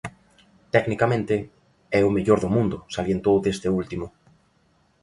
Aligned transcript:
"Tecnicamente 0.73 1.35
é 1.99 2.01
o 2.03 2.13
mellor 2.15 2.39
do 2.41 2.49
mundo", 2.55 2.77
salientou 2.95 3.35
deste 3.39 3.67
último. 3.79 4.05